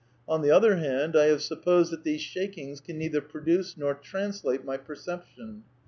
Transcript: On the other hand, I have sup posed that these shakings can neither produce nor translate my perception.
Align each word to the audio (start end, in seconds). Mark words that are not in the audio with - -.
On 0.27 0.41
the 0.41 0.49
other 0.49 0.77
hand, 0.77 1.15
I 1.15 1.25
have 1.27 1.43
sup 1.43 1.63
posed 1.63 1.91
that 1.93 2.03
these 2.03 2.21
shakings 2.21 2.81
can 2.81 2.97
neither 2.97 3.21
produce 3.21 3.77
nor 3.77 3.93
translate 3.93 4.65
my 4.65 4.77
perception. 4.77 5.61